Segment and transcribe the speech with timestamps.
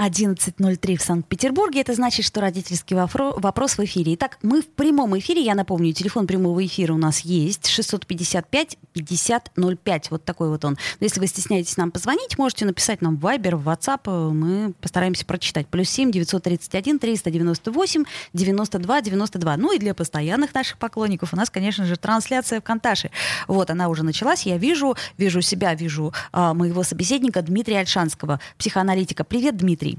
[0.00, 1.82] 11.03 в Санкт-Петербурге.
[1.82, 4.14] Это значит, что родительский вопрос в эфире.
[4.14, 5.42] Итак, мы в прямом эфире.
[5.42, 7.66] Я напомню, телефон прямого эфира у нас есть.
[7.66, 10.06] 655-5005.
[10.08, 10.78] Вот такой вот он.
[11.00, 14.32] Но если вы стесняетесь нам позвонить, можете написать нам в Viber, в WhatsApp.
[14.32, 15.66] Мы постараемся прочитать.
[15.66, 19.56] Плюс 7 931 398 92 92.
[19.58, 23.10] Ну и для постоянных наших поклонников у нас, конечно же, трансляция в Конташе.
[23.48, 24.46] Вот она уже началась.
[24.46, 29.24] Я вижу, вижу себя, вижу а, моего собеседника Дмитрия Альшанского, психоаналитика.
[29.24, 29.89] Привет, Дмитрий.
[29.90, 29.98] Дмитрий.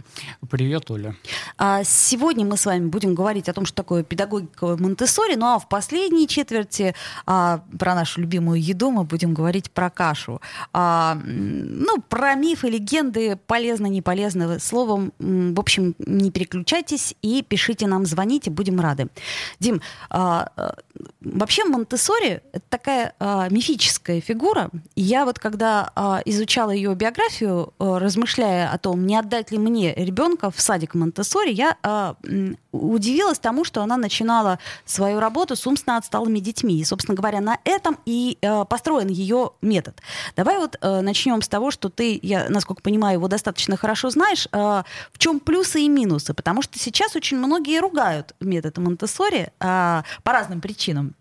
[0.50, 1.16] Привет, Оля.
[1.58, 5.60] А, сегодня мы с вами будем говорить о том, что такое педагогика Монтессори, ну а
[5.60, 6.94] в последней четверти
[7.26, 10.42] а, про нашу любимую еду мы будем говорить про кашу.
[10.74, 14.60] А, ну, про мифы, легенды, полезно, не полезно.
[14.60, 19.08] Словом, в общем, не переключайтесь и пишите нам, звоните, будем рады.
[19.60, 20.76] Дим, а, а
[21.22, 24.70] вообще Монтессори— это такая а, мифическая фигура.
[24.96, 29.81] Я вот когда а, изучала ее биографию, а, размышляя о том, не отдать ли мне
[29.82, 35.66] мне ребенка в садик Монтессори, я э, удивилась тому, что она начинала свою работу с
[35.66, 36.80] умственно отсталыми детьми.
[36.80, 40.00] И, собственно говоря, на этом и э, построен ее метод.
[40.36, 44.48] Давай вот э, начнем с того, что ты, я, насколько понимаю, его достаточно хорошо знаешь.
[44.52, 46.34] Э, в чем плюсы и минусы?
[46.34, 51.16] Потому что сейчас очень многие ругают метод Монтессори э, по разным причинам.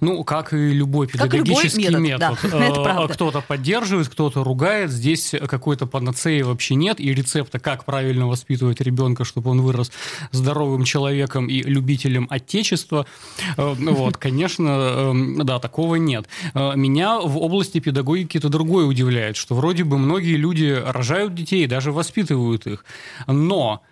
[0.00, 2.42] Ну, как и любой педагогический как любой метод.
[2.42, 2.50] метод.
[2.50, 4.90] Да, э, кто-то поддерживает, кто-то ругает.
[4.90, 7.00] Здесь какой-то панацеи вообще нет.
[7.00, 9.90] И рецепта, как правильно воспитывать ребенка, чтобы он вырос
[10.32, 13.06] здоровым человеком и любителем отечества,
[13.56, 16.28] э, вот, конечно, эм, да, такого нет.
[16.54, 21.66] Э, меня в области педагогики это другое удивляет, что вроде бы многие люди рожают детей,
[21.66, 22.84] даже воспитывают их.
[23.26, 23.82] Но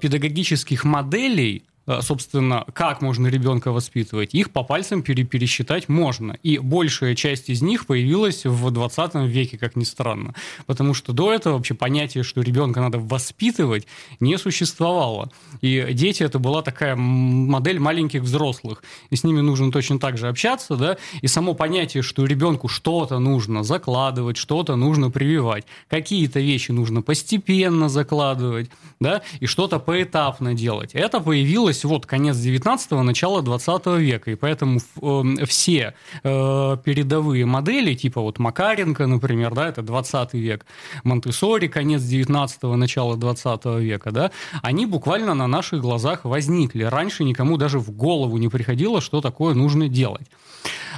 [0.00, 1.64] педагогических моделей
[2.00, 6.38] собственно, как можно ребенка воспитывать, их по пальцам пере пересчитать можно.
[6.42, 10.34] И большая часть из них появилась в 20 веке, как ни странно.
[10.66, 13.86] Потому что до этого вообще понятие, что ребенка надо воспитывать,
[14.20, 15.30] не существовало.
[15.60, 18.82] И дети это была такая модель маленьких взрослых.
[19.10, 23.18] И с ними нужно точно так же общаться, да, и само понятие, что ребенку что-то
[23.18, 28.70] нужно закладывать, что-то нужно прививать, какие-то вещи нужно постепенно закладывать,
[29.00, 30.90] да, и что-то поэтапно делать.
[30.94, 37.46] Это появилось случилось вот конец 19-го, начало 20 века, и поэтому э, все э, передовые
[37.46, 40.66] модели, типа вот Макаренко, например, да, это 20 век,
[41.04, 44.30] Монтессори, конец 19-го, начало 20 века, да,
[44.62, 46.84] они буквально на наших глазах возникли.
[46.84, 50.26] Раньше никому даже в голову не приходило, что такое нужно делать.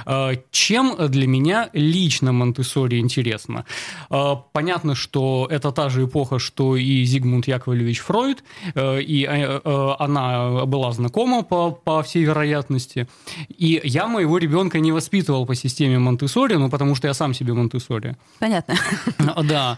[0.05, 3.65] Э, чем для меня лично Монтессори интересно?
[4.09, 8.43] Э, понятно, что это та же эпоха, что и Зигмунд Яковлевич Фройд,
[8.75, 13.07] э, и она была знакома по, по всей вероятности.
[13.49, 17.53] И я моего ребенка не воспитывал по системе Монтессори, ну, потому что я сам себе
[17.53, 18.15] Монтессори.
[18.39, 18.75] Понятно.
[19.43, 19.77] Да.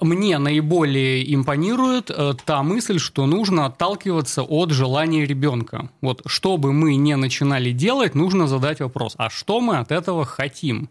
[0.00, 2.10] Мне наиболее импонирует
[2.44, 5.88] та мысль, что нужно отталкиваться от желания ребенка.
[6.00, 10.24] Вот, что бы мы не начинали делать, нужно задать вопрос, а что мы от этого
[10.24, 10.88] хотим?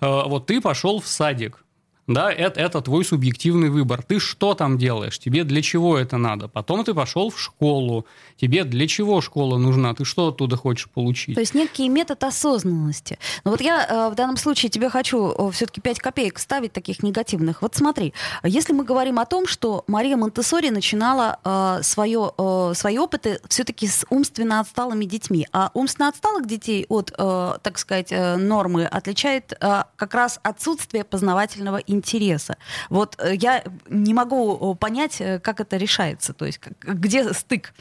[0.00, 1.64] Э, вот ты пошел в садик,
[2.06, 4.02] да, это, это твой субъективный выбор.
[4.02, 5.18] Ты что там делаешь?
[5.18, 6.46] Тебе для чего это надо?
[6.46, 8.06] Потом ты пошел в школу.
[8.36, 9.92] Тебе для чего школа нужна?
[9.92, 11.34] Ты что оттуда хочешь получить?
[11.34, 13.18] То есть некий метод осознанности.
[13.44, 17.02] Но вот я э, в данном случае тебе хочу э, все-таки 5 копеек ставить таких
[17.02, 17.62] негативных.
[17.62, 18.14] Вот смотри,
[18.44, 23.88] если мы говорим о том, что Мария Монтессори начинала э, свое, э, свои опыты все-таки
[23.88, 29.52] с умственно отсталыми детьми, а умственно отсталых детей от, э, так сказать, э, нормы отличает
[29.60, 32.56] э, как раз отсутствие познавательного интереса.
[32.90, 37.72] Вот э, я не могу понять, э, как это решается, то есть где стык.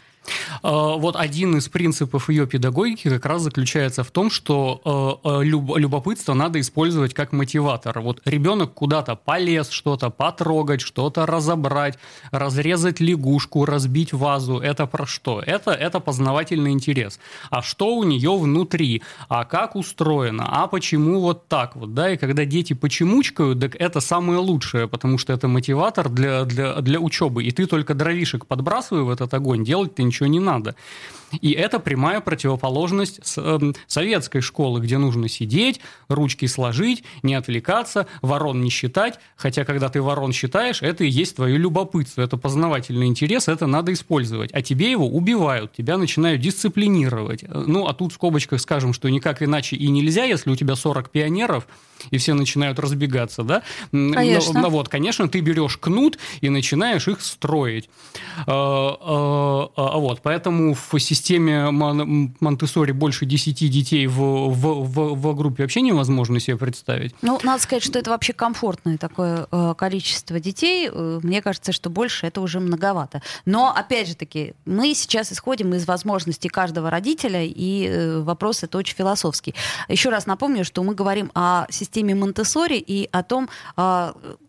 [0.62, 5.44] А, вот один из принципов ее педагогики как раз заключается в том, что э, э,
[5.44, 8.00] любопытство надо использовать как мотиватор.
[8.00, 11.98] Вот ребенок куда-то полез, что-то потрогать, что-то разобрать,
[12.32, 14.60] разрезать лягушку, разбить вазу.
[14.60, 15.42] Это про что?
[15.46, 17.20] Это, это познавательный интерес.
[17.50, 19.04] А что у нее внутри?
[19.30, 20.46] А как устроено?
[20.48, 21.94] А почему вот так вот?
[21.94, 26.82] Да, и когда дети почемучкают, так это самое лучшее, потому что это мотиватор для, для,
[26.82, 27.44] для учебы.
[27.44, 30.76] И ты только дровишек подбрасывай в этот огонь, делать ты ничего ничего не надо.
[31.42, 38.62] И это прямая противоположность э, советской школы, где нужно сидеть, ручки сложить, не отвлекаться, ворон
[38.62, 39.20] не считать.
[39.36, 43.92] Хотя, когда ты ворон считаешь, это и есть твое любопытство, это познавательный интерес, это надо
[43.92, 44.52] использовать.
[44.54, 47.44] А тебе его убивают, тебя начинают дисциплинировать.
[47.50, 51.10] Ну, а тут в скобочках скажем, что никак иначе и нельзя, если у тебя 40
[51.10, 51.68] пионеров,
[52.12, 53.64] и все начинают разбегаться, да?
[53.92, 54.62] Конечно.
[54.62, 57.90] Ну, вот, конечно, ты берешь кнут и начинаешь их строить.
[58.46, 65.36] А, а, а, вот, поэтому в системе Монтессори больше 10 детей в, в, в, в
[65.36, 67.16] группе вообще невозможно себе представить.
[67.24, 70.92] Ну, надо сказать, что это вообще комфортное такое э, количество детей.
[70.92, 73.24] Э, мне кажется, что больше это уже многовато.
[73.46, 78.78] Но, опять же таки, мы сейчас исходим из возможностей каждого родителя, и э, вопрос это
[78.78, 79.56] очень философский.
[79.90, 83.50] Еще раз напомню, что мы говорим о системе Монтессори и о том,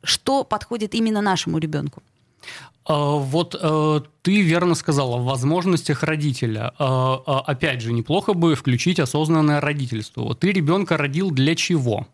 [0.03, 2.03] что подходит именно нашему ребенку.
[2.89, 3.55] Вот
[4.27, 6.73] ты верно сказала, в возможностях родителя.
[6.81, 10.23] А, а, опять же, неплохо бы включить осознанное родительство.
[10.23, 12.09] Вот ты ребенка родил для чего?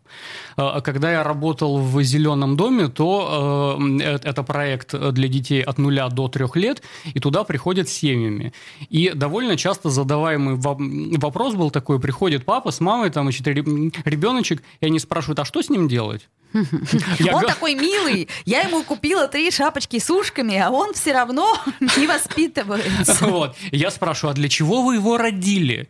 [0.56, 6.09] А, когда я работал в «Зеленом доме», то э, это проект для детей от нуля
[6.09, 8.53] до трех лет, и туда приходят семьями.
[8.91, 14.87] И довольно часто задаваемый вопрос был такой, приходит папа с мамой, там, значит, ребеночек, и
[14.87, 16.29] они спрашивают, а что с ним делать?
[17.32, 21.59] Он такой милый, я ему купила три шапочки с ушками, а он все равно
[21.97, 23.26] не воспитывается.
[23.32, 23.56] Вот.
[23.70, 25.88] Я спрашиваю, а для чего вы его родили?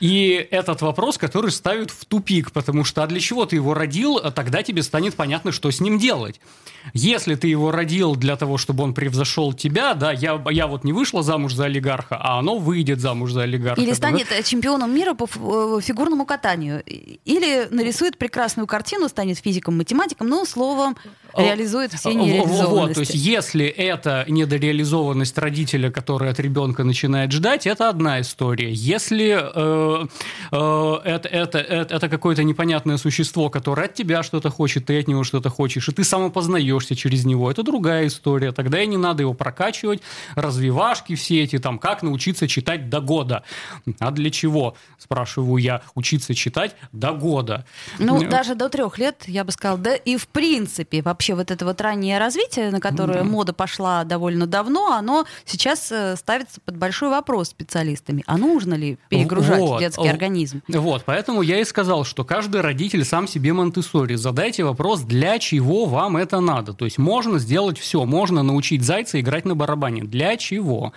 [0.00, 4.16] И этот вопрос, который ставят в тупик, потому что а для чего ты его родил,
[4.16, 6.40] а тогда тебе станет понятно, что с ним делать.
[6.94, 10.92] Если ты его родил для того, чтобы он превзошел тебя, да, я, я вот не
[10.92, 13.80] вышла замуж за олигарха, а оно выйдет замуж за олигарха.
[13.80, 14.42] Или станет да?
[14.42, 16.82] чемпионом мира по э, фигурному катанию.
[16.86, 20.96] Или нарисует прекрасную картину, станет физиком, математиком, ну, словом,
[21.36, 22.70] реализует все нереализованности.
[22.70, 28.72] Вот, то есть если это недореализованность родителя, который от ребенка начинает ждать, это одна история.
[28.72, 30.06] Если э,
[30.52, 35.08] э, это, это, это, это какое-то непонятное существо, которое от тебя что-то хочет, ты от
[35.08, 36.04] него что-то хочешь, и ты
[36.76, 38.52] самопознаешься через него, это другая история.
[38.52, 40.02] Тогда и не надо его прокачивать,
[40.34, 43.42] развивашки все эти, там, как научиться читать до года.
[43.98, 47.64] А для чего, спрашиваю я, учиться читать до года?
[47.98, 51.64] Ну, даже до трех лет, я бы сказала, да и в принципе вообще вот это
[51.64, 53.30] вот раннее развитие, на которое mm-hmm.
[53.30, 58.22] мода пошла довольно давно, оно сейчас э, ставится под большой вопрос специалистами.
[58.26, 59.80] А нужно ли перегружать вот.
[59.80, 60.62] детский организм?
[60.68, 64.16] Вот, поэтому я и сказал, что каждый родитель сам себе монтессори.
[64.16, 66.65] Задайте вопрос, для чего вам это надо.
[66.72, 70.02] То есть можно сделать все, можно научить зайца играть на барабане.
[70.02, 70.92] Для чего?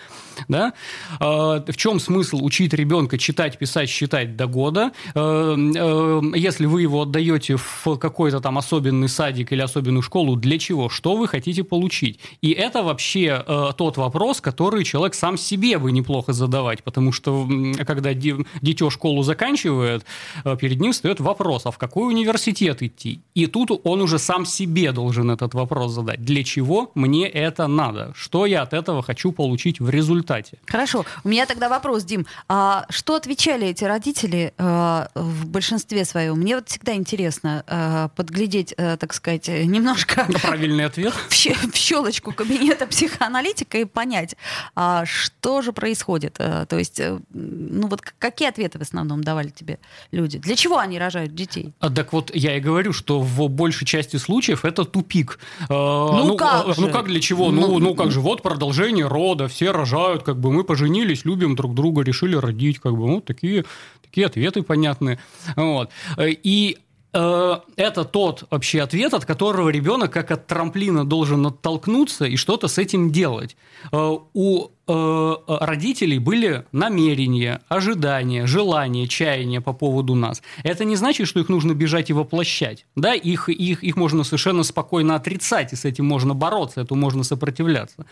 [0.48, 0.74] Да?
[1.20, 4.92] А, в чем смысл учить ребенка читать, писать, считать до года?
[5.16, 10.58] А, а, если вы его отдаете в какой-то там особенный садик или особенную школу, для
[10.58, 10.90] чего?
[10.90, 12.20] Что вы хотите получить?
[12.42, 17.48] И это вообще э, тот вопрос, который человек сам себе бы неплохо задавать, потому что
[17.86, 20.06] когда дитё школу заканчивает,
[20.44, 23.22] э, перед ним встает вопрос, а в какой университет идти?
[23.36, 26.24] И тут он уже сам себе должен этот вопрос задать.
[26.24, 28.14] Для чего мне это надо?
[28.16, 30.58] Что я от этого хочу получить в результате?
[30.66, 31.06] Хорошо.
[31.24, 32.26] У меня тогда вопрос, Дим.
[32.48, 36.40] А что отвечали эти родители э, в большинстве своем?
[36.40, 40.28] Мне вот всегда интересно э, подглядеть, э, так сказать, немножко.
[40.42, 41.14] Правильный ответ.
[41.30, 44.36] В, в щелочку кабинета психоаналитика и понять,
[44.76, 46.36] а, что же происходит.
[46.40, 47.02] А, то есть,
[47.34, 49.80] ну вот какие ответы в основном давали тебе
[50.12, 50.38] люди?
[50.40, 51.74] Для чего они рожают детей?
[51.80, 55.39] А, так вот, я и говорю, что в большей части случаев это тупик.
[55.70, 56.82] А, ну, ну как а, же?
[56.82, 57.52] Ну как для чего?
[57.52, 61.56] Ну, ну, ну как же, вот продолжение рода, все рожают, как бы мы поженились, любим
[61.56, 63.66] друг друга, решили родить, как бы, ну, такие,
[64.04, 65.20] такие ответы понятные.
[65.56, 65.90] Вот.
[66.20, 66.78] И
[67.12, 72.68] Э, это тот вообще ответ, от которого ребенок как от трамплина должен оттолкнуться и что-то
[72.68, 73.56] с этим делать.
[73.92, 80.42] Э, у родителей были намерения, ожидания, желания, чаяния по поводу нас.
[80.64, 82.86] Это не значит, что их нужно бежать и воплощать.
[82.96, 87.24] Да, их, их, их можно совершенно спокойно отрицать, и с этим можно бороться, этому можно
[87.24, 88.06] сопротивляться.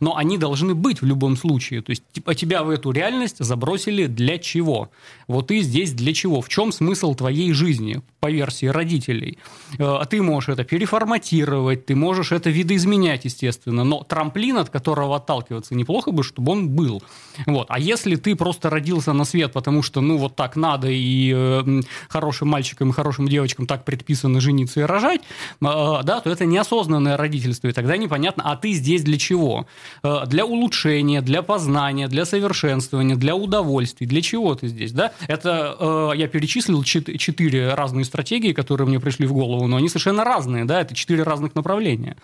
[0.00, 1.82] Но они должны быть в любом случае.
[1.82, 4.90] То есть типа, тебя в эту реальность забросили для чего?
[5.26, 6.40] Вот ты здесь для чего?
[6.40, 9.38] В чем смысл твоей жизни по версии родителей?
[9.78, 15.16] Э, а ты можешь это переформатировать, ты можешь это видоизменять, естественно, но трамплин, от которого
[15.16, 17.02] отталкиваться, неплохо бы бы, чтобы он был.
[17.46, 17.66] Вот.
[17.70, 21.80] А если ты просто родился на свет, потому что, ну, вот так надо, и э,
[22.08, 25.24] хорошим мальчикам и хорошим девочкам так предписано жениться и рожать, э,
[25.60, 29.66] да, то это неосознанное родительство, и тогда непонятно, а ты здесь для чего?
[30.02, 35.12] Э, для улучшения, для познания, для совершенствования, для удовольствий, для чего ты здесь, да?
[35.28, 40.24] Это э, я перечислил четыре разные стратегии, которые мне пришли в голову, но они совершенно
[40.24, 42.16] разные, да, это четыре разных направления.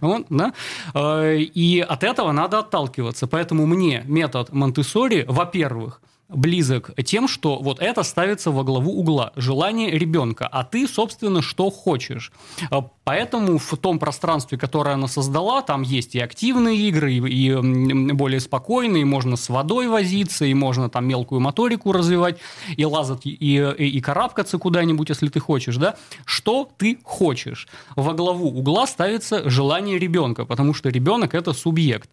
[0.00, 0.52] Вот, да?
[0.94, 3.26] Э, и от этого надо отталкиваться.
[3.40, 9.90] Поэтому мне метод Монтессори, во-первых, близок тем, что вот это ставится во главу угла, желание
[9.90, 12.32] ребенка, а ты, собственно, что хочешь.
[12.70, 18.40] А, поэтому в том пространстве, которое она создала, там есть и активные игры, и, более
[18.40, 22.38] спокойные, можно с водой возиться, и можно там мелкую моторику развивать,
[22.76, 25.96] и лазать, и, и, и карабкаться куда-нибудь, если ты хочешь, да?
[26.26, 27.68] Что ты хочешь?
[27.96, 32.10] Во главу угла ставится желание ребенка, потому что ребенок– это субъект.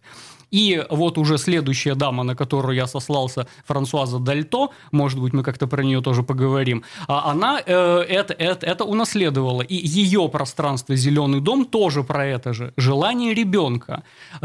[0.50, 5.66] И вот уже следующая дама, на которую я сослался, Франсуаза Дальто, может быть, мы как-то
[5.66, 9.62] про нее тоже поговорим, а она э, это, это, это унаследовала.
[9.62, 12.72] И ее пространство «Зеленый дом» тоже про это же.
[12.76, 14.02] Желание ребенка.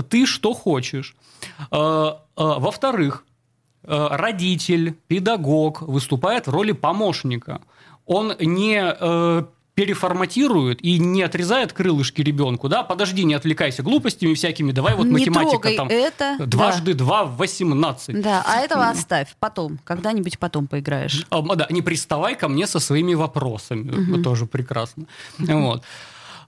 [0.09, 1.15] Ты что хочешь.
[1.71, 3.25] Э, э, во-вторых,
[3.83, 7.61] э, родитель, педагог выступает в роли помощника.
[8.05, 8.93] Он не
[9.75, 15.11] переформатирует и не отрезает крылышки ребенку, да, подожди, не отвлекайся глупостями всякими, давай вот не
[15.11, 16.99] математика там это, дважды да.
[16.99, 18.21] два в 18.
[18.21, 21.25] Да, а этого оставь потом, когда-нибудь потом поиграешь.
[21.29, 24.21] А, да, не приставай ко мне со своими вопросами, угу.
[24.21, 25.05] тоже прекрасно.
[25.39, 25.83] Вот.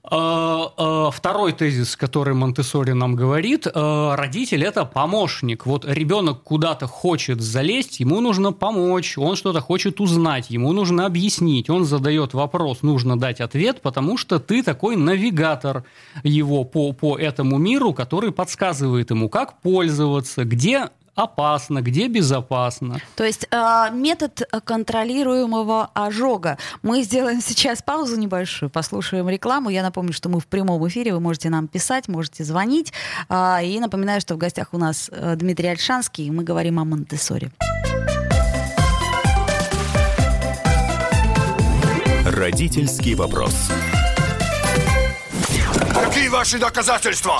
[0.07, 5.65] А, а, второй тезис, который Монтессори нам говорит, а, родитель– это помощник.
[5.65, 11.69] Вот ребенок куда-то хочет залезть, ему нужно помочь, он что-то хочет узнать, ему нужно объяснить,
[11.71, 15.83] он задает вопрос, нужно дать ответ, потому что ты такой навигатор
[16.24, 23.00] его по, по этому миру, который подсказывает ему, как пользоваться, где опасно, где безопасно.
[23.15, 26.57] То есть э, метод контролируемого ожога.
[26.81, 29.69] Мы сделаем сейчас паузу небольшую, послушаем рекламу.
[29.69, 32.93] Я напомню, что мы в прямом эфире, вы можете нам писать, можете звонить.
[33.29, 36.84] Э, и напоминаю, что в гостях у нас э, Дмитрий Альшанский, и мы говорим о
[36.84, 37.51] Монтессоре.
[42.25, 43.69] Родительский вопрос.
[45.93, 47.39] Какие ваши доказательства?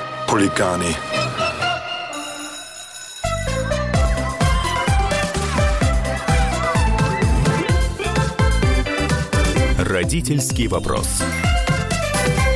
[0.27, 0.95] хулиганы.
[9.77, 11.21] Родительский вопрос.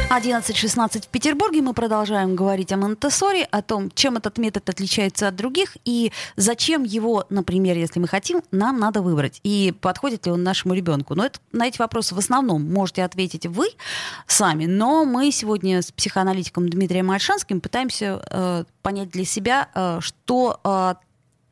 [0.10, 1.62] 11.16 в Петербурге.
[1.62, 6.84] Мы продолжаем говорить о Монтессори, о том, чем этот метод отличается от других и зачем
[6.84, 9.40] его, например, если мы хотим, нам надо выбрать.
[9.44, 11.16] И подходит ли он нашему ребенку.
[11.16, 13.68] Но это, на эти вопросы в основном можете ответить вы
[14.28, 14.66] сами.
[14.66, 20.96] Но мы сегодня с психоаналитиком Дмитрием Альшанским пытаемся э, понять для себя, э, что э,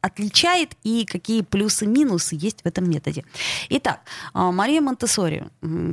[0.04, 3.24] отличает и какие плюсы-минусы есть в этом методе.
[3.70, 4.02] Итак,
[4.34, 5.46] а, Мария Монтессори,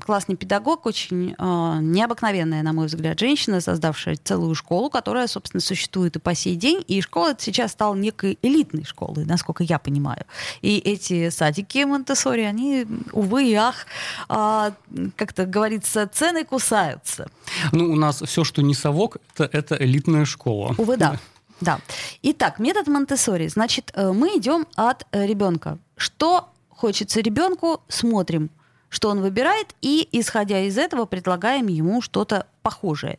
[0.04, 6.16] классный педагог, очень а, необыкновенная, на мой взгляд, женщина, создавшая целую школу, которая, собственно, существует
[6.16, 6.84] и по сей день.
[6.88, 10.24] И школа сейчас стала некой элитной школой, насколько я понимаю.
[10.60, 13.86] И эти садики Монтессори, они, увы и ах,
[14.28, 14.72] а,
[15.14, 17.30] как-то говорится, цены кусаются.
[17.70, 20.74] Ну, у нас все, что не совок, это, это элитная школа.
[20.78, 21.16] Увы, да.
[21.60, 21.80] Да.
[22.22, 23.48] Итак, метод Монтессори.
[23.48, 25.78] Значит, э, мы идем от э, ребенка.
[25.96, 28.50] Что хочется ребенку, смотрим,
[28.88, 33.18] что он выбирает, и, исходя из этого, предлагаем ему что-то похожее.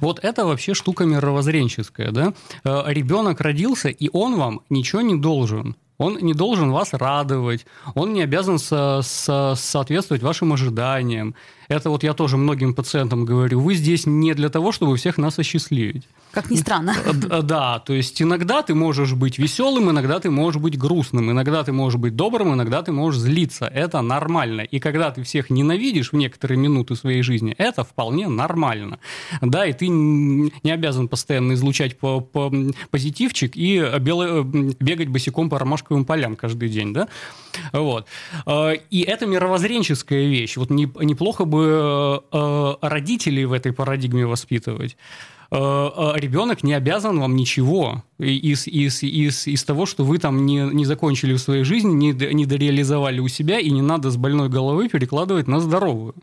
[0.00, 2.32] Вот это вообще штука мировоззренческая, да?
[2.64, 5.76] Э, ребенок родился, и он вам ничего не должен.
[5.98, 11.34] Он не должен вас радовать, он не обязан со, со, соответствовать вашим ожиданиям.
[11.68, 13.60] Это вот я тоже многим пациентам говорю.
[13.60, 16.04] Вы здесь не для того, чтобы всех нас осчастливить.
[16.30, 16.94] Как ни странно.
[17.42, 21.72] Да, то есть иногда ты можешь быть веселым, иногда ты можешь быть грустным, иногда ты
[21.72, 23.66] можешь быть добрым, иногда ты можешь злиться.
[23.66, 24.60] Это нормально.
[24.60, 28.98] И когда ты всех ненавидишь в некоторые минуты своей жизни, это вполне нормально.
[29.40, 32.52] Да, и ты не обязан постоянно излучать по, по
[32.90, 37.08] позитивчик и бело, бегать босиком по ромашковым полям каждый день, да?
[37.72, 38.06] Вот.
[38.46, 40.56] Э, и это мировоззренческая вещь.
[40.56, 44.96] Вот неплохо бы э, родителей в этой парадигме воспитывать.
[45.50, 50.46] Э, э, ребенок не обязан вам ничего из, из, из, из того, что вы там
[50.46, 54.16] не, не закончили в своей жизни, не, не дореализовали у себя, и не надо с
[54.16, 56.14] больной головы перекладывать на здоровую.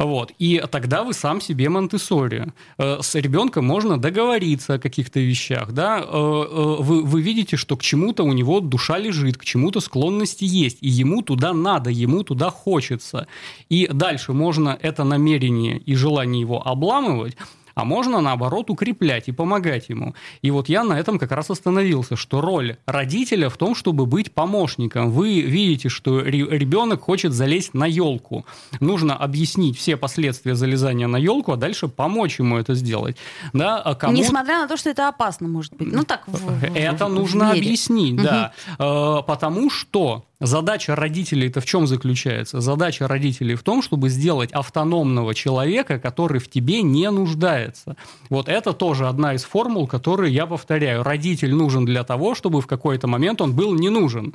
[0.00, 0.32] Вот.
[0.38, 5.72] И тогда вы сам себе монте С ребенком можно договориться о каких-то вещах.
[5.72, 6.00] Да?
[6.00, 10.88] Вы, вы видите, что к чему-то у него душа лежит, к чему-то склонности есть, и
[10.88, 13.26] ему туда надо, ему туда хочется.
[13.68, 17.36] И дальше можно это намерение и желание его обламывать,
[17.80, 20.14] а можно, наоборот, укреплять и помогать ему.
[20.42, 24.32] И вот я на этом как раз остановился, что роль родителя в том, чтобы быть
[24.32, 25.10] помощником.
[25.10, 28.44] Вы видите, что ребенок хочет залезть на елку.
[28.80, 33.16] Нужно объяснить все последствия залезания на елку, а дальше помочь ему это сделать.
[33.54, 34.12] Да, а кому...
[34.12, 35.90] Несмотря на то, что это опасно, может быть.
[35.90, 36.24] Ну так.
[36.26, 38.22] В, это в, нужно в объяснить, угу.
[38.22, 38.52] да.
[38.78, 42.62] Э, потому что Задача родителей-то в чем заключается?
[42.62, 47.96] Задача родителей в том, чтобы сделать автономного человека, который в тебе не нуждается.
[48.30, 51.02] Вот это тоже одна из формул, которые я повторяю.
[51.02, 54.32] Родитель нужен для того, чтобы в какой-то момент он был не нужен.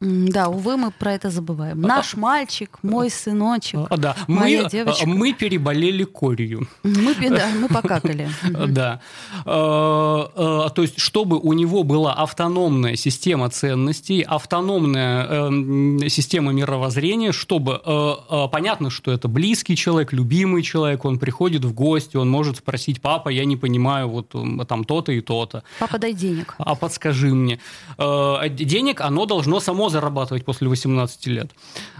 [0.00, 1.80] Да, увы, мы про это забываем.
[1.80, 4.16] Наш мальчик, мой сыночек, а, да.
[4.28, 5.08] моя мы, девочка.
[5.08, 6.68] Мы переболели корью.
[6.84, 8.30] Мы, да, мы покакали.
[8.68, 9.00] Да.
[9.44, 17.32] А, а, то есть, чтобы у него была автономная система ценностей, автономная эм, система мировоззрения,
[17.32, 17.80] чтобы...
[17.84, 22.58] Э, э, понятно, что это близкий человек, любимый человек, он приходит в гости, он может
[22.58, 24.28] спросить, папа, я не понимаю, вот
[24.68, 25.64] там то-то и то-то.
[25.80, 26.54] Папа, дай денег.
[26.58, 27.58] А подскажи мне.
[27.98, 31.50] Э, денег, оно должно само зарабатывать после 18 лет.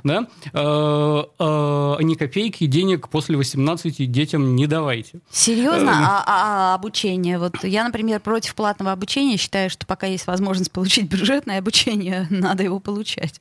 [0.05, 0.27] Да?
[0.53, 5.21] Э, э, ни копейки денег после 18 детям не давайте.
[5.31, 5.91] Серьезно?
[5.91, 7.39] Э, а, а, а обучение?
[7.39, 12.63] Вот я, например, против платного обучения, считаю, что пока есть возможность получить бюджетное обучение, надо
[12.63, 13.41] его получать.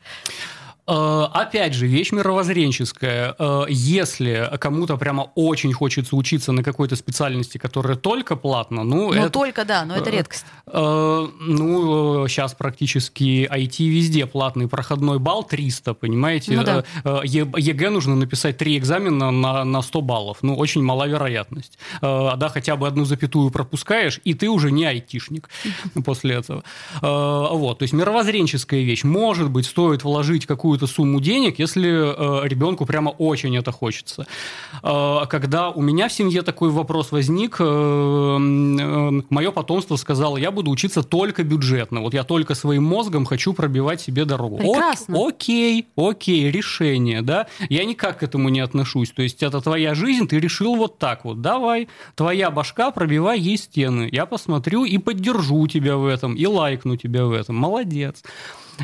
[0.88, 3.36] Э, опять же, вещь мировоззренческая.
[3.38, 9.08] Э, если кому-то прямо очень хочется учиться на какой-то специальности, которая только платно, ну...
[9.08, 10.46] Ну, это, только, да, но это э, редкость.
[10.66, 16.54] Ну, сейчас практически IT везде платный проходной балл 300, понимаете?
[16.54, 16.84] Ну, да.
[17.24, 20.38] ЕГЭ нужно написать три экзамена на, на 100 баллов.
[20.42, 21.78] Ну, очень мала вероятность.
[22.02, 25.50] Да, хотя бы одну запятую пропускаешь, и ты уже не айтишник
[26.06, 26.64] после этого.
[27.02, 29.04] Вот, то есть мировоззренческая вещь.
[29.04, 34.28] Может быть, стоит вложить какую какую-то сумму денег, если э, ребенку прямо очень это хочется.
[34.84, 40.52] Э, когда у меня в семье такой вопрос возник, э, э, мое потомство сказало, я
[40.52, 44.58] буду учиться только бюджетно, вот я только своим мозгом хочу пробивать себе дорогу.
[44.58, 45.18] Прекрасно.
[45.18, 49.96] О, окей, окей, решение, да, я никак к этому не отношусь, то есть это твоя
[49.96, 54.98] жизнь, ты решил вот так вот, давай, твоя башка, пробивай ей стены, я посмотрю и
[54.98, 58.24] поддержу тебя в этом, и лайкну тебя в этом, молодец.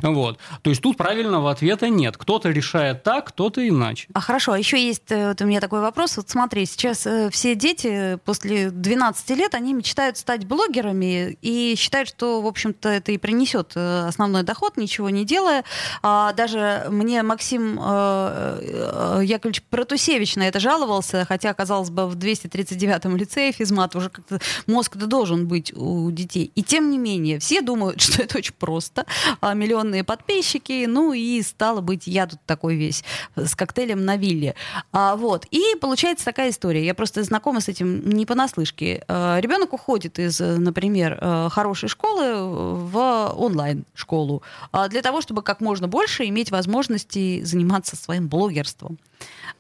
[0.02, 0.40] Вот.
[0.62, 2.18] То есть тут правильного ответа нет.
[2.18, 4.08] Кто-то решает так, кто-то иначе.
[4.14, 6.18] А хорошо, а еще есть э, вот у меня такой вопрос.
[6.18, 12.10] Вот смотри, сейчас э, все дети после 12 лет, они мечтают стать блогерами и считают,
[12.10, 15.64] что, в общем-то, это и принесет э, основной доход, ничего не делая.
[16.02, 23.52] А даже мне Максим Яковлевич Протусевич на это жаловался, хотя, казалось бы, в 239-м лицее
[23.52, 26.52] физмат уже как-то мозг-то должен быть у детей.
[26.56, 29.06] И тем не менее, все думают, что это очень просто.
[29.42, 33.04] А миллион миллионные подписчики, ну и стало быть, я тут такой весь
[33.36, 34.56] с коктейлем на вилле.
[34.92, 35.46] А, вот.
[35.52, 36.86] И получается такая история.
[36.86, 39.04] Я просто знакома с этим не понаслышке.
[39.08, 44.44] А, ребенок уходит из, например, э, хорошей школы в онлайн-школу
[44.90, 48.98] для того, чтобы как можно больше иметь возможности заниматься своим блогерством.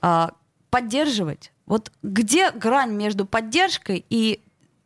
[0.01, 0.31] А,
[0.69, 1.51] поддерживать.
[1.65, 4.41] Вот где грань между поддержкой и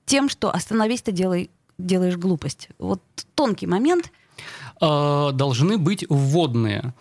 [0.05, 2.69] тем, что остановись, ты делай, делаешь глупость.
[2.77, 3.01] Вот
[3.35, 4.11] тонкий момент–
[4.81, 6.93] э, должны быть вводные.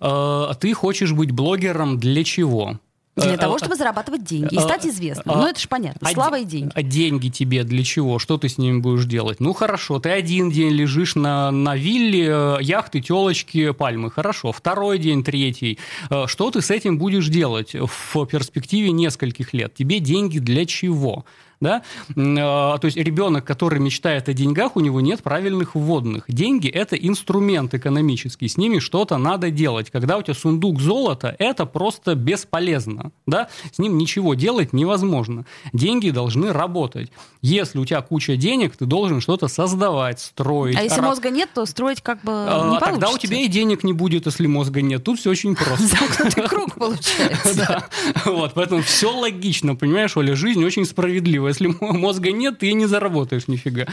[0.00, 2.78] Э, ты хочешь быть блогером для чего?
[3.16, 5.38] Для э, того, чтобы зарабатывать деньги и стать известным.
[5.38, 6.08] Ну, это же понятно.
[6.08, 6.70] А Слава и деньги.
[6.74, 8.18] А деньги тебе для чего?
[8.18, 9.40] Что ты с ними будешь делать?
[9.40, 14.10] Ну, хорошо, ты один день лежишь на, на вилле, яхты, телочки, пальмы.
[14.10, 14.52] Хорошо.
[14.52, 15.78] Второй день, третий.
[16.26, 19.74] Что ты с этим будешь делать в перспективе нескольких лет?
[19.74, 21.24] Тебе деньги для чего?
[21.60, 21.82] Да,
[22.16, 26.24] а, то есть ребенок, который мечтает о деньгах, у него нет правильных вводных.
[26.28, 29.90] Деньги– это инструмент экономический, с ними что-то надо делать.
[29.90, 35.44] Когда у тебя сундук золота, это просто бесполезно, да, с ним ничего делать невозможно.
[35.72, 37.10] Деньги должны работать.
[37.42, 40.76] Если у тебя куча денег, ты должен что-то создавать, строить.
[40.76, 43.48] А если мозга нет, то строить как бы а, не а, Тогда у тебя и
[43.48, 45.04] денег не будет, если мозга нет.
[45.04, 45.86] Тут все очень просто.
[45.86, 47.50] Замкнутый круг получается.
[47.60, 47.88] Да.
[48.24, 53.48] Вот, поэтому все логично, понимаешь, Оля, жизнь очень справедливая если мозга нет, ты не заработаешь
[53.48, 53.86] нифига.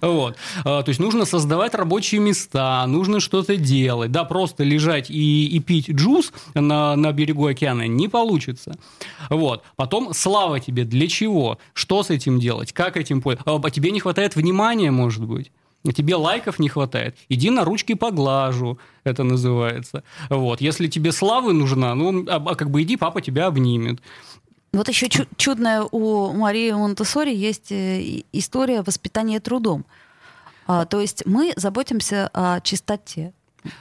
[0.00, 0.36] Вот.
[0.64, 4.10] А, то есть нужно создавать рабочие места, нужно что-то делать.
[4.10, 8.76] Да, просто лежать и, и пить джус на, на берегу океана не получится.
[9.30, 9.62] Вот.
[9.76, 11.58] Потом слава тебе для чего?
[11.72, 12.72] Что с этим делать?
[12.72, 13.60] Как этим пользоваться?
[13.64, 15.50] А тебе не хватает внимания, может быть?
[15.92, 20.02] тебе лайков не хватает, иди на ручки поглажу, это называется.
[20.30, 20.60] Вот.
[20.60, 24.00] Если тебе славы нужна, ну, а как бы иди, папа тебя обнимет.
[24.74, 29.84] Вот еще чу- чудная у Марии Монтессори есть э, история воспитания трудом.
[30.66, 33.32] А, то есть мы заботимся о чистоте.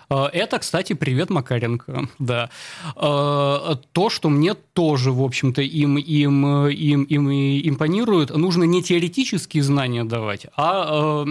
[0.10, 2.52] А, это, кстати, привет Макаренко, да.
[2.96, 9.64] А, то, что мне тоже, в общем-то, им, им, им, им импонирует, нужно не теоретические
[9.64, 11.26] знания давать, а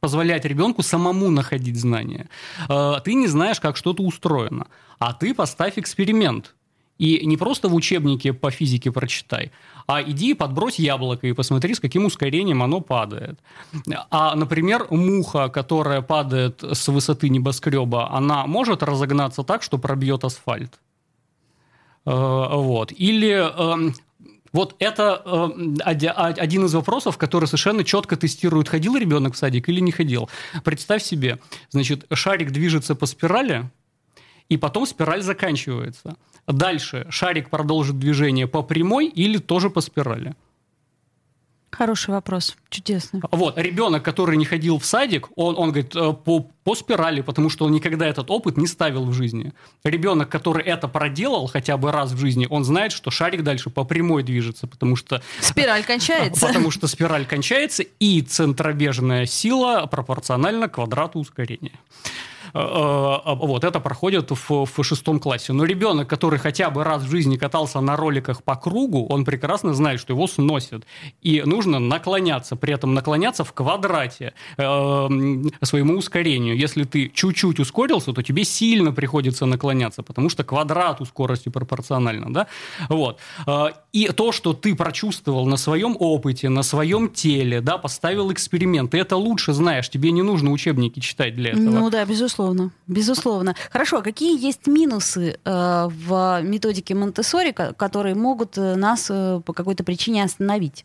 [0.00, 2.28] позволять ребенку самому находить знания.
[2.68, 4.68] Ты не знаешь, как что-то устроено,
[5.00, 6.54] а ты поставь эксперимент.
[6.98, 9.52] И не просто в учебнике по физике прочитай,
[9.86, 13.38] а иди подбрось яблоко и посмотри, с каким ускорением оно падает.
[14.10, 20.80] А, например, муха, которая падает с высоты небоскреба, она может разогнаться так, что пробьет асфальт.
[22.04, 22.92] Э, вот.
[22.92, 23.94] Или эм,
[24.52, 29.80] вот это э, один из вопросов, который совершенно четко тестирует, ходил ребенок в садик или
[29.80, 30.28] не ходил.
[30.64, 31.38] Представь себе,
[31.70, 33.70] значит, шарик движется по спирали,
[34.48, 36.16] и потом спираль заканчивается.
[36.48, 40.34] Дальше шарик продолжит движение по прямой или тоже по спирали?
[41.70, 43.20] Хороший вопрос, чудесно.
[43.30, 47.50] Вот, ребенок, который не ходил в садик, он, он говорит, э, по, по спирали, потому
[47.50, 49.52] что он никогда этот опыт не ставил в жизни.
[49.84, 53.84] Ребенок, который это проделал хотя бы раз в жизни, он знает, что шарик дальше по
[53.84, 55.22] прямой движется, потому что...
[55.40, 56.46] Спираль кончается.
[56.46, 61.78] Потому что спираль кончается, и центробежная сила пропорциональна квадрату ускорения.
[62.54, 65.52] Э, э, вот это проходит в, в шестом классе.
[65.52, 69.74] Но ребенок, который хотя бы раз в жизни катался на роликах по кругу, он прекрасно
[69.74, 70.84] знает, что его сносят.
[71.22, 75.08] И нужно наклоняться, при этом наклоняться в квадрате э,
[75.62, 76.56] своему ускорению.
[76.56, 82.32] Если ты чуть-чуть ускорился, то тебе сильно приходится наклоняться, потому что квадрату скорости пропорционально.
[82.32, 82.46] Да?
[82.88, 83.18] Вот.
[83.46, 88.90] Э, и то, что ты прочувствовал на своем опыте, на своем теле, да, поставил эксперимент,
[88.90, 91.64] ты это лучше знаешь, тебе не нужно учебники читать для этого.
[91.64, 93.54] Ну да, безусловно безусловно, безусловно.
[93.70, 99.52] Хорошо, а какие есть минусы э, в методике Монтессори, которые могут э, нас э, по
[99.52, 100.84] какой-то причине остановить?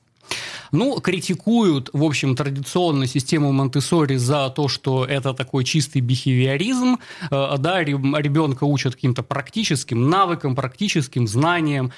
[0.71, 6.97] Ну, критикуют, в общем, традиционную систему Монтессори за то, что это такой чистый бихевиоризм.
[7.29, 11.91] Э, да, ребенка учат каким-то практическим навыкам, практическим знаниям.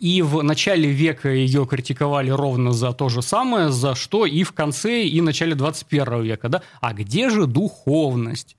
[0.00, 4.52] И в начале века ее критиковали ровно за то же самое, за что и в
[4.52, 6.48] конце, и в начале 21 века.
[6.48, 6.62] Да?
[6.80, 8.56] А где же духовность?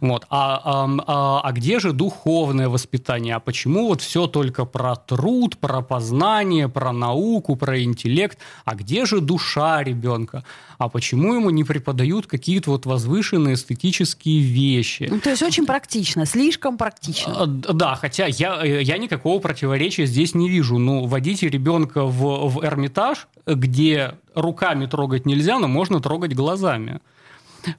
[0.00, 0.26] Вот.
[0.30, 3.36] А, а, а, где же духовное воспитание?
[3.36, 8.38] А почему вот все только про труд, про познание, про науку, про интеллект?
[8.64, 10.44] А где же душа ребенка?
[10.78, 15.08] А почему ему не преподают какие-то вот возвышенные эстетические вещи?
[15.10, 17.42] Ну, то есть очень практично, слишком практично.
[17.42, 20.78] А, да, хотя я, я никакого противоречия здесь не вижу.
[20.78, 27.00] Ну, водите ребенка в, в Эрмитаж, где руками трогать нельзя, но можно трогать глазами.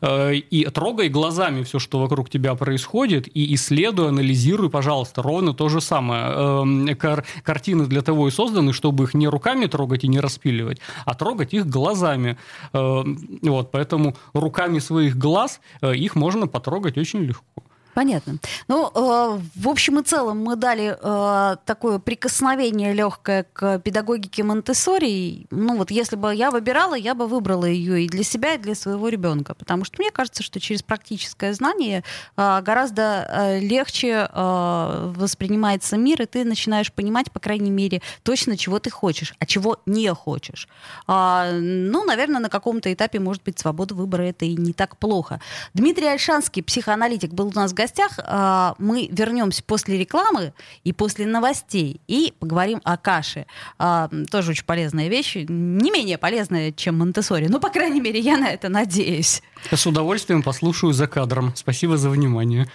[0.01, 5.69] Э, и трогай глазами все, что вокруг тебя происходит, и исследуй, анализируй, пожалуйста, ровно то
[5.69, 6.23] же самое.
[6.25, 10.79] Эм, кар картины для того и созданы, чтобы их не руками трогать и не распиливать,
[11.05, 12.37] а трогать их глазами.
[12.73, 17.63] Эм, вот, поэтому руками своих глаз э, их можно потрогать очень легко.
[17.97, 18.37] Понятно.
[18.67, 25.47] Ну, э, в общем и целом мы дали э, такое прикосновение легкое к педагогике Монтессори.
[25.49, 28.75] Ну вот если бы я выбирала, я бы выбрала ее и для себя, и для
[28.75, 29.55] своего ребенка.
[29.55, 32.03] Потому что мне кажется, что через практическое знание
[32.35, 38.57] э, гораздо э, легче э, воспринимается мир, и ты начинаешь понимать, по крайней мере, точно,
[38.57, 40.67] чего ты хочешь, а чего не хочешь.
[41.07, 45.41] А, ну, наверное, на каком-то этапе, может быть, свобода выбора это и не так плохо.
[45.73, 48.19] Дмитрий Альшанский, психоаналитик, был у нас в гостях гостях.
[48.19, 53.45] А, мы вернемся после рекламы и после новостей и поговорим о каше.
[53.79, 57.47] А, тоже очень полезная вещь, не менее полезная, чем Монтессори.
[57.47, 59.41] Ну, по крайней мере, я на это надеюсь.
[59.71, 61.53] С удовольствием послушаю за кадром.
[61.55, 62.69] Спасибо за внимание.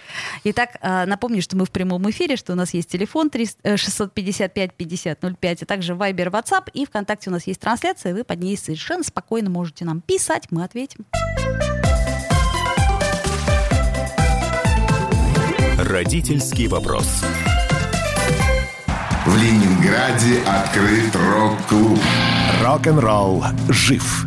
[0.44, 5.18] Итак, а, напомню, что мы в прямом эфире, что у нас есть телефон 655 50
[5.40, 9.04] 05, а также Viber, WhatsApp, и ВКонтакте у нас есть трансляция, вы под ней совершенно
[9.04, 11.04] спокойно можете нам писать, мы ответим.
[15.92, 17.22] Родительский вопрос.
[19.26, 21.98] В Ленинграде открыт рок-клуб.
[22.62, 24.26] Рок-н-ролл жив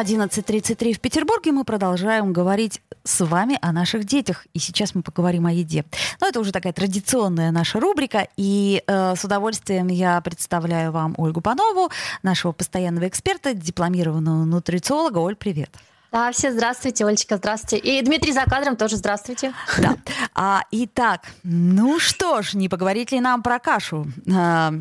[0.00, 1.52] 11.33 в Петербурге.
[1.52, 4.46] Мы продолжаем говорить с вами о наших детях.
[4.52, 5.84] И сейчас мы поговорим о еде.
[6.20, 8.28] Но это уже такая традиционная наша рубрика.
[8.36, 11.90] И э, с удовольствием я представляю вам Ольгу Панову,
[12.22, 15.18] нашего постоянного эксперта, дипломированного нутрициолога.
[15.18, 15.70] Оль, привет.
[16.16, 17.76] Да, все здравствуйте, Олечка, здравствуйте.
[17.76, 19.52] И Дмитрий за кадром тоже здравствуйте.
[19.78, 19.96] Да.
[20.34, 24.06] А, итак, ну что ж, не поговорить ли нам про кашу?
[24.34, 24.72] А,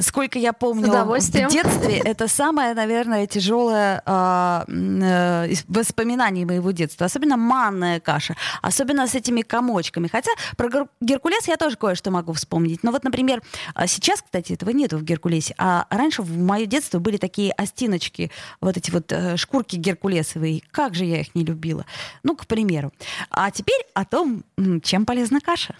[0.00, 7.06] сколько я помню, в детстве это самое, наверное, тяжелое а, а, воспоминание моего детства.
[7.06, 10.08] Особенно манная каша, особенно с этими комочками.
[10.08, 12.82] Хотя про Геркулес я тоже кое-что могу вспомнить.
[12.82, 13.42] Но вот, например,
[13.74, 15.54] а сейчас, кстати, этого нету в Геркулесе.
[15.56, 20.94] А раньше в мое детство были такие остиночки, вот эти вот э, шкурки геркулесовые как
[20.94, 21.86] же я их не любила.
[22.22, 22.92] Ну, к примеру.
[23.30, 24.44] А теперь о том,
[24.82, 25.76] чем полезна каша.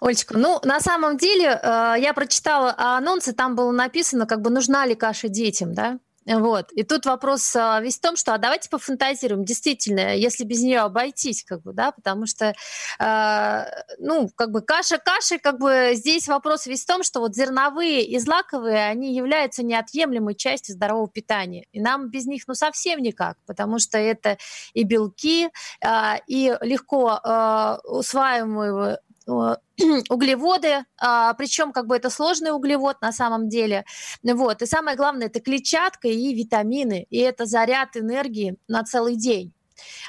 [0.00, 4.86] Олечка, ну, на самом деле, э, я прочитала анонсы, там было написано, как бы, нужна
[4.86, 5.98] ли каша детям, да?
[6.26, 6.70] Вот.
[6.72, 10.80] И тут вопрос а, весь в том, что а давайте пофантазируем, действительно, если без нее
[10.80, 12.54] обойтись, как бы, да, потому что,
[13.00, 13.64] э,
[13.98, 18.04] ну, как бы каша каши, как бы здесь вопрос весь в том, что вот зерновые
[18.04, 21.66] и злаковые, они являются неотъемлемой частью здорового питания.
[21.72, 24.38] И нам без них, ну, совсем никак, потому что это
[24.74, 25.48] и белки,
[25.84, 28.98] э, и легко э, усваиваемые
[30.10, 33.84] углеводы, а, причем как бы это сложный углевод на самом деле.
[34.22, 34.62] Вот.
[34.62, 39.52] И самое главное, это клетчатка и витамины, и это заряд энергии на целый день.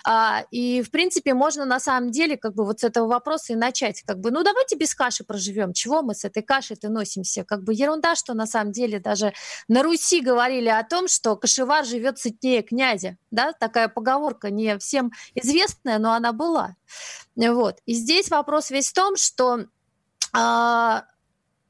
[0.06, 3.56] А, и, в принципе, можно на самом деле как бы вот с этого вопроса и
[3.56, 4.02] начать.
[4.04, 5.74] Как бы, ну, давайте без каши проживем.
[5.74, 7.44] Чего мы с этой кашей-то носимся?
[7.44, 9.34] Как бы ерунда, что на самом деле даже
[9.68, 13.18] на Руси говорили о том, что кашевар живет сытнее князя.
[13.32, 13.54] Да?
[13.54, 16.76] Такая поговорка не всем известная, но она была.
[17.36, 17.80] Вот.
[17.86, 19.66] И здесь вопрос весь в том, что
[20.34, 21.06] а,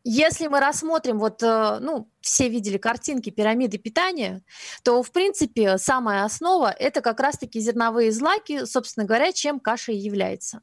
[0.03, 4.43] если мы рассмотрим, вот, э, ну, все видели картинки пирамиды питания,
[4.83, 9.97] то, в принципе, самая основа– это как раз-таки зерновые злаки, собственно говоря, чем каша и
[9.97, 10.61] является.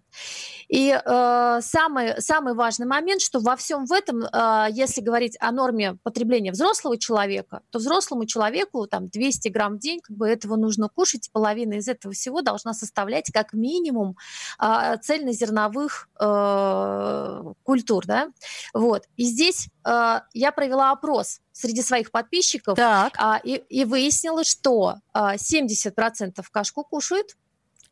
[0.69, 5.53] И э, самый, самый важный момент, что во всем в этом, э, если говорить о
[5.53, 10.57] норме потребления взрослого человека, то взрослому человеку там 200 грамм в день, как бы этого
[10.57, 14.17] нужно кушать, половина из этого всего должна составлять как минимум
[14.59, 18.29] э, цельнозерновых э, культур, да,
[18.73, 19.05] вот.
[19.17, 23.15] И здесь я провела опрос среди своих подписчиков так.
[23.19, 27.37] а, и, и выяснила, что а, 70% кашку кушают,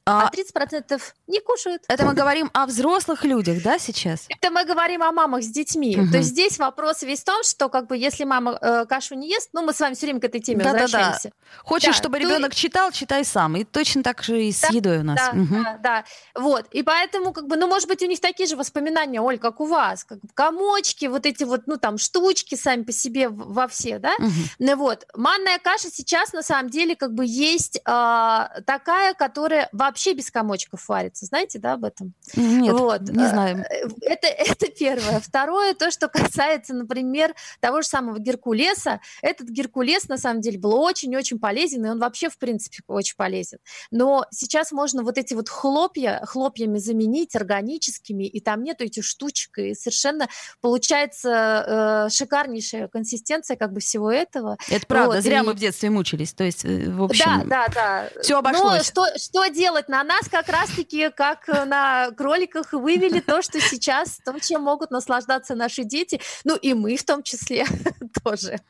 [0.09, 1.83] а 30% не кушают.
[1.89, 4.27] Это мы говорим о взрослых людях, да, сейчас?
[4.29, 5.97] Это мы говорим о мамах с детьми.
[5.97, 6.11] Угу.
[6.11, 9.29] То есть здесь вопрос весь в том, что как бы если мама э, кашу не
[9.29, 11.29] ест, ну мы с вами все время к этой теме да, возвращаемся.
[11.29, 11.63] Да, да.
[11.63, 12.25] Хочешь, да, чтобы то...
[12.25, 13.57] ребенок читал, читай сам.
[13.57, 15.19] И точно так же и с да, едой у нас.
[15.19, 15.63] Да, угу.
[15.63, 16.05] да, да.
[16.35, 16.67] Вот.
[16.71, 19.67] И поэтому как бы, ну может быть у них такие же воспоминания, Оль, как у
[19.67, 24.15] вас, как комочки, вот эти вот, ну там штучки сами по себе во все, да.
[24.19, 24.31] Угу.
[24.59, 25.07] Ну вот.
[25.15, 30.89] Манная каша сейчас на самом деле как бы есть э, такая, которая вообще без комочков
[30.89, 31.27] варится.
[31.27, 32.15] Знаете, да, об этом?
[32.35, 33.03] Нет, вот.
[33.03, 33.65] не э, знаю.
[34.01, 35.21] Это, это первое.
[35.21, 39.01] Второе, то, что касается, например, того же самого Геркулеса.
[39.23, 43.59] Этот Геркулес, на самом деле, был очень-очень полезен, и он вообще, в принципе, очень полезен.
[43.91, 49.59] Но сейчас можно вот эти вот хлопья, хлопьями заменить органическими, и там нету этих штучек,
[49.59, 50.29] и совершенно
[50.61, 54.57] получается э, шикарнейшая консистенция как бы всего этого.
[54.69, 55.43] Это правда, вот, зря и...
[55.43, 56.33] мы в детстве мучились.
[56.33, 58.23] То есть, э, в общем, да, да, да.
[58.23, 58.79] все обошлось.
[58.79, 59.88] Но что, что делать?
[59.89, 65.55] На нас как раз-таки, как на кроликах, вывели то, что сейчас, то, чем могут наслаждаться
[65.55, 67.65] наши дети, ну и мы в том числе
[68.25, 68.61] тоже.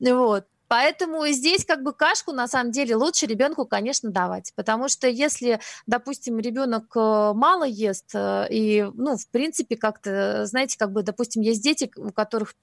[0.00, 0.46] Вот.
[0.68, 5.60] Поэтому здесь как бы кашку на самом деле лучше ребенку, конечно, давать, потому что если,
[5.86, 11.42] допустим, ребенок э, мало ест э, и, ну, в принципе, как-то, знаете, как бы, допустим,
[11.42, 12.54] есть дети, у которых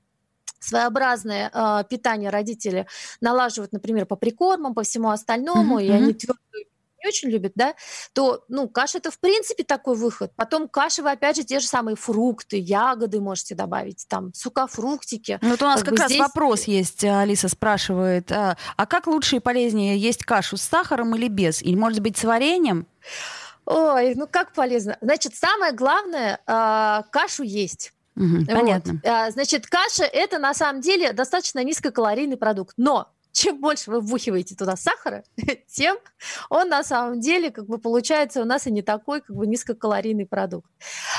[0.60, 2.88] своеобразное э, питание родители
[3.21, 5.86] налаживают, например, по прикормам, по всему остальному, mm-hmm.
[5.86, 6.65] и они твердую
[7.04, 7.74] не очень любят, да,
[8.13, 10.32] то, ну, каша это в принципе такой выход.
[10.36, 15.39] Потом каши вы, опять же, те же самые фрукты, ягоды можете добавить, там, сухофруктики.
[15.42, 16.20] Ну, вот у нас как, как раз здесь...
[16.20, 21.28] вопрос есть, Алиса спрашивает, а, а как лучше и полезнее есть кашу с сахаром или
[21.28, 21.62] без?
[21.62, 22.88] Или, может быть, с вареньем?
[23.66, 24.98] Ой, ну как полезно.
[25.02, 27.94] Значит, самое главное, э, кашу есть.
[28.16, 29.02] Угу, понятно.
[29.04, 29.34] Вот.
[29.34, 34.76] Значит, каша это на самом деле достаточно низкокалорийный продукт, но чем больше вы вбухиваете туда
[34.78, 35.24] сахара,
[35.67, 35.98] тем
[36.50, 40.26] он на самом деле как бы получается у нас и не такой как бы низкокалорийный
[40.26, 40.69] продукт.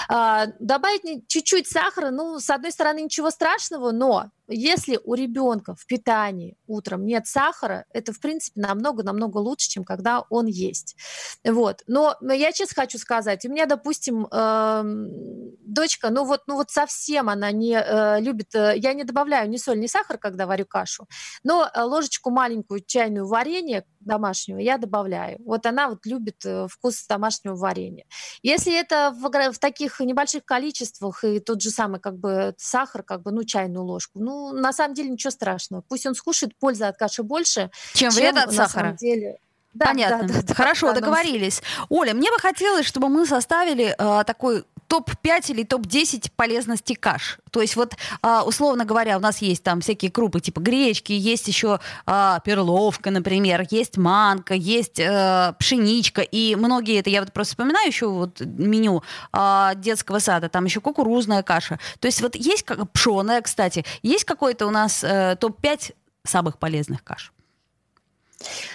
[0.08, 5.86] А, добавить чуть-чуть сахара, ну, с одной стороны, ничего страшного, но если у ребенка в
[5.86, 10.96] питании утром нет сахара, это, в принципе, намного-намного лучше, чем когда он есть.
[11.44, 11.82] Вот.
[11.86, 14.82] Но я честно хочу сказать, у меня, допустим, э,
[15.64, 19.56] дочка, ну вот, ну вот совсем она не э, любит, э, я не добавляю ни
[19.56, 21.08] соль, ни сахар, когда варю кашу,
[21.42, 25.38] но э, ложечку маленькую чайную варенье домашнего я добавляю.
[25.44, 28.04] Вот она вот любит э, вкус домашнего варенья.
[28.42, 33.22] Если это в, в таких небольших количествах и тот же самый как бы сахар, как
[33.22, 35.82] бы, ну, чайную ложку, ну, на самом деле ничего страшного.
[35.82, 38.84] Пусть он скушает, пользы от каши больше, чем, чем вред от сахара.
[38.84, 39.38] самом деле
[39.74, 40.28] да, Понятно.
[40.28, 41.62] Да, да, Хорошо, да, договорились.
[41.88, 47.38] Оля, мне бы хотелось, чтобы мы составили э, такой топ-5 или топ-10 полезности каш.
[47.50, 51.48] То есть вот, а, условно говоря, у нас есть там всякие крупы типа гречки, есть
[51.48, 57.52] еще а, перловка, например, есть манка, есть а, пшеничка, и многие это, я вот просто
[57.52, 61.80] вспоминаю еще вот меню а, детского сада, там еще кукурузная каша.
[61.98, 67.02] То есть вот есть как пшеная, кстати, есть какой-то у нас а, топ-5 самых полезных
[67.02, 67.33] каш?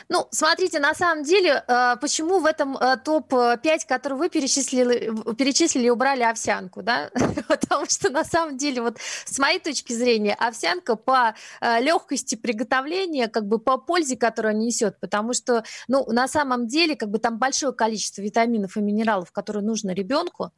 [0.09, 5.89] Ну, смотрите, на самом деле, э, почему в этом э, топ-5, который вы перечислили, перечислили,
[5.89, 7.09] убрали овсянку, да?
[7.47, 13.27] Потому что на самом деле, вот с моей точки зрения, овсянка по э, легкости приготовления,
[13.27, 17.19] как бы по пользе, которую она несет, потому что, ну, на самом деле, как бы
[17.19, 20.51] там большое количество витаминов и минералов, которые нужно ребенку.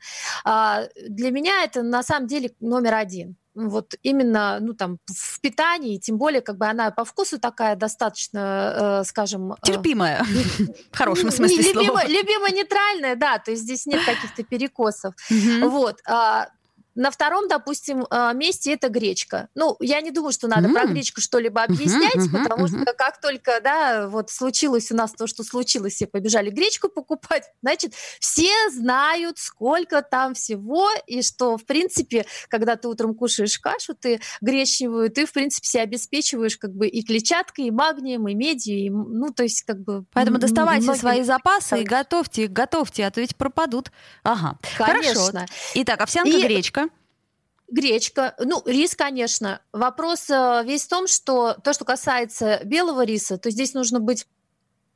[0.44, 5.98] А, для меня это на самом деле номер один вот именно, ну, там, в питании,
[5.98, 9.54] тем более, как бы она по вкусу такая достаточно, э, скажем...
[9.54, 10.24] Э, Терпимая,
[10.92, 12.08] в хорошем смысле слова.
[12.08, 15.14] Любимая, нейтральная, да, то есть здесь нет каких-то перекосов.
[15.62, 15.98] Вот.
[17.02, 19.48] На втором, допустим, а, месте это гречка.
[19.56, 20.74] Ну, я не думаю, что надо mm-hmm.
[20.74, 22.44] про гречку что-либо объяснять, mm-hmm.
[22.44, 22.84] потому mm-hmm.
[22.84, 27.46] что как только, да, вот случилось у нас то, что случилось, все побежали гречку покупать,
[27.64, 33.96] значит, все знают, сколько там всего, и что, в принципе, когда ты утром кушаешь кашу,
[33.96, 38.78] ты гречневую, ты, в принципе, себя обеспечиваешь как бы и клетчаткой, и магнием, и медью,
[38.78, 40.06] и, ну, то есть как бы...
[40.14, 41.00] Поэтому доставайте многие...
[41.00, 43.92] свои запасы и готовьте, готовьте, а то ведь пропадут.
[44.22, 45.26] Ага, Конечно.
[45.26, 45.46] хорошо.
[45.74, 46.44] Итак, овсянка, и...
[46.44, 46.91] гречка
[47.72, 49.62] гречка, ну, рис, конечно.
[49.72, 54.28] Вопрос э, весь в том, что то, что касается белого риса, то здесь нужно быть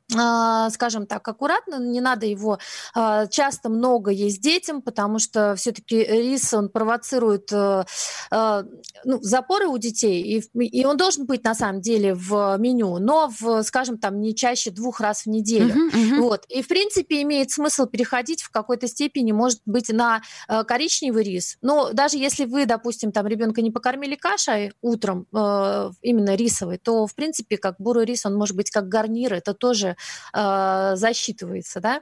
[0.09, 2.59] скажем так, аккуратно, не надо его
[2.93, 7.85] а, часто много есть детям, потому что все-таки рис, он провоцирует э,
[8.31, 8.63] а,
[9.03, 13.31] ну, запоры у детей, и, и он должен быть на самом деле в меню, но,
[13.39, 15.73] в, скажем, там не чаще двух раз в неделю.
[15.73, 16.19] Uh-huh, uh-huh.
[16.21, 16.45] Вот.
[16.49, 21.57] И, в принципе, имеет смысл переходить в какой-то степени, может быть, на э, коричневый рис.
[21.61, 27.07] Но даже если вы, допустим, там ребенка не покормили кашей утром, э, именно рисовой, то,
[27.07, 29.94] в принципе, как бурый рис, он может быть как гарнир, это тоже
[30.33, 32.01] э, засчитывается, да.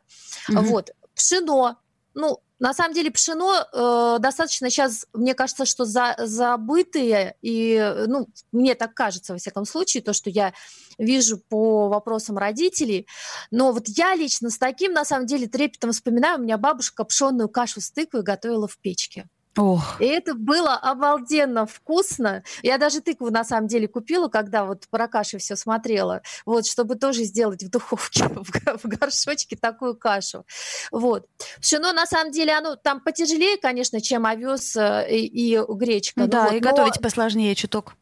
[0.49, 0.62] Mm-hmm.
[0.62, 0.91] Вот.
[1.15, 1.77] Пшено.
[2.15, 8.27] Ну, на самом деле пшено э, достаточно сейчас, мне кажется, что за, забытые, и, ну,
[8.51, 10.53] мне так кажется, во всяком случае, то, что я
[10.97, 13.08] вижу по вопросам родителей.
[13.51, 17.49] Но вот я лично с таким, на самом деле, трепетом вспоминаю, у меня бабушка пшенную
[17.49, 19.27] кашу с тыквой готовила в печке.
[19.58, 20.02] Ох.
[20.02, 22.44] И это было обалденно вкусно.
[22.63, 26.96] Я даже тыкву на самом деле купила, когда вот про каши все смотрела, вот, чтобы
[26.96, 28.24] тоже сделать в духовке,
[28.84, 30.46] в горшочке такую кашу.
[30.92, 31.28] Вот.
[31.62, 36.26] Пшено на самом деле, оно там потяжелее, конечно, чем овес э, и, и гречка.
[36.28, 36.70] Да, вот, и но...
[36.70, 37.96] готовить посложнее чуток.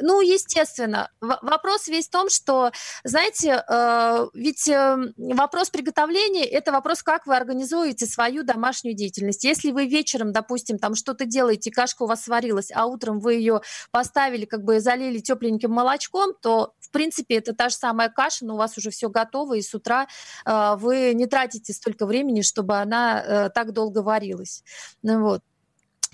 [0.00, 1.10] Ну, естественно.
[1.20, 2.70] вопрос весь в том, что,
[3.04, 9.44] знаете, э, ведь э, вопрос приготовления– это вопрос, как вы организуете свою домашнюю деятельность.
[9.44, 13.60] Если вы вечером, допустим, там что-то делаете, кашка у вас сварилась, а утром вы ее
[13.90, 18.54] поставили, как бы залили тепленьким молочком, то, в принципе, это та же самая каша, но
[18.54, 20.06] у вас уже все готово, и с утра
[20.44, 24.62] э, вы не тратите столько времени, чтобы она э, так долго варилась.
[25.02, 25.42] Ну, вот.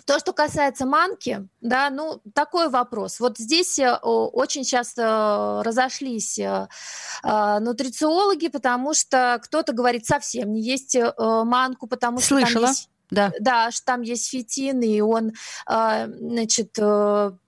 [0.09, 3.21] То, что касается манки, да, ну, такой вопрос.
[3.21, 6.67] Вот здесь э, очень часто разошлись э,
[7.23, 12.69] э, нутрициологи, потому что кто-то говорит совсем не есть манку, потому что Слышала.
[12.69, 13.33] там есть да.
[13.41, 15.33] да, что там есть фитин, и он,
[15.67, 16.79] значит,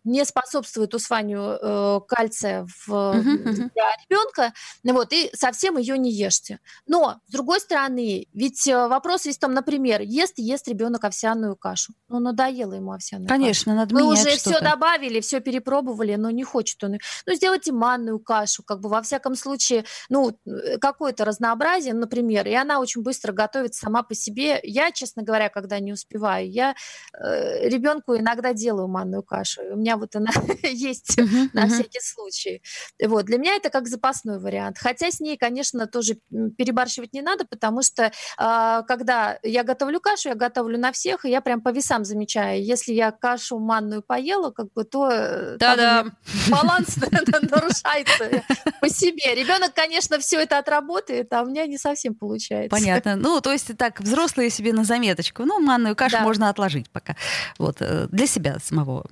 [0.04, 4.52] не способствует усваиванию э, кальция в, uh-huh, для ребенка,
[4.84, 6.58] вот, и совсем ее не ешьте.
[6.86, 11.92] Но, с другой стороны, ведь э, вопрос в том, например, ест ест ребенок овсяную кашу.
[12.08, 13.76] Ну, надоело ему овсяная Конечно, каша.
[13.76, 14.56] надо Мы уже что-то.
[14.56, 16.98] все добавили, все перепробовали, но не хочет он.
[17.26, 20.36] Ну, сделайте манную кашу, как бы, во всяком случае, ну,
[20.80, 24.60] какое-то разнообразие, например, и она очень быстро готовится сама по себе.
[24.62, 26.50] Я, честно говоря, когда не успеваю.
[26.50, 26.74] Я
[27.12, 29.62] э, ребенку иногда делаю манную кашу.
[29.72, 30.30] У меня вот она
[30.62, 31.18] есть
[31.52, 32.62] на всякий случай.
[33.04, 33.26] Вот.
[33.26, 34.78] Для меня это как запасной вариант.
[34.78, 36.18] Хотя с ней, конечно, тоже
[36.56, 41.30] перебарщивать не надо, потому что э, когда я готовлю кашу, я готовлю на всех, и
[41.30, 42.64] я прям по весам замечаю.
[42.64, 46.06] Если я кашу манную поела, как бы, то э, Да-да.
[46.48, 46.96] баланс
[47.50, 48.42] нарушается
[48.80, 49.34] по себе.
[49.34, 52.70] Ребенок, конечно, все это отработает, а у меня не совсем получается.
[52.70, 53.16] Понятно.
[53.16, 55.39] Ну, то есть так, взрослые себе на заметочку.
[55.44, 56.22] Ну, манную кашу да.
[56.22, 57.16] можно отложить пока.
[57.58, 59.06] Вот, э, для себя самого.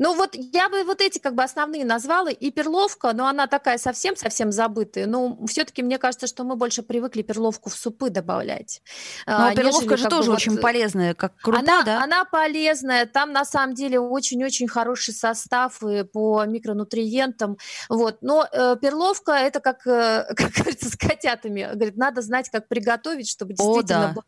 [0.00, 2.30] Ну вот я бы вот эти как бы основные назвала.
[2.30, 5.06] И перловка, но она такая совсем-совсем забытая.
[5.06, 8.80] Но все-таки мне кажется, что мы больше привыкли перловку в супы добавлять.
[9.26, 10.62] Но а, перловка же тоже очень вот...
[10.62, 12.02] полезная, как крупа, она, да?
[12.02, 13.04] Она полезная.
[13.04, 17.58] Там на самом деле очень-очень хороший состав и по микронутриентам.
[17.90, 18.22] Вот.
[18.22, 21.68] Но э, перловка это как, э, как говорится, с котятами.
[21.74, 24.22] Говорит, надо знать, как приготовить, чтобы действительно О, да.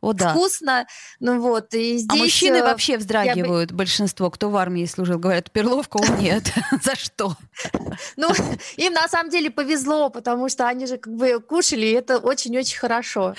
[0.00, 0.30] О, да.
[0.30, 0.86] вкусно.
[1.20, 2.08] Ну вот, и а здесь...
[2.10, 3.78] А мужчины э, вообще вздрагивают, бы...
[3.78, 7.36] большинство, кто в армии служил, говорят, перловка, о нет, за что?
[8.16, 8.28] Ну,
[8.76, 12.78] им на самом деле повезло, потому что они же как бы кушали, и это очень-очень
[12.78, 13.34] хорошо.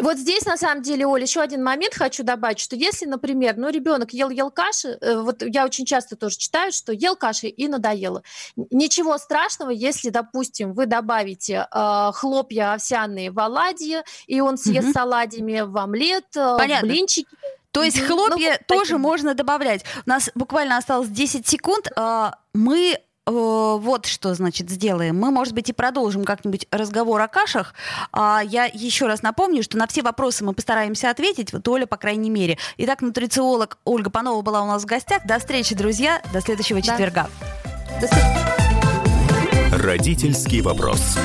[0.00, 3.68] Вот здесь, на самом деле, Оля, еще один момент хочу добавить, что если, например, ну,
[3.68, 8.22] ребенок ел-ел каши, э, вот я очень часто тоже читаю, что ел каши и надоело.
[8.56, 14.92] Ничего страшного, если, допустим, вы добавите э, хлопья овсяные в оладьи, и он съест угу.
[14.92, 16.88] с оладьями в омлет, э, Понятно.
[16.88, 17.28] в блинчики.
[17.70, 19.00] То есть хлопья ну, тоже таким.
[19.02, 19.84] можно добавлять.
[20.06, 21.92] У нас буквально осталось 10 секунд.
[21.94, 25.18] А, мы вот что, значит, сделаем.
[25.18, 27.74] Мы, может быть, и продолжим как-нибудь разговор о кашах.
[28.12, 31.96] А я еще раз напомню, что на все вопросы мы постараемся ответить, вот Оля, по
[31.96, 32.58] крайней мере.
[32.78, 35.26] Итак, нутрициолог Ольга Панова была у нас в гостях.
[35.26, 36.22] До встречи, друзья.
[36.32, 36.86] До следующего да.
[36.86, 37.28] четверга.
[38.00, 38.08] До
[39.76, 41.18] Родительский вопрос.